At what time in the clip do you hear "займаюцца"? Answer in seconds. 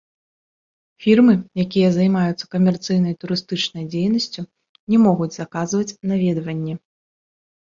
1.97-2.45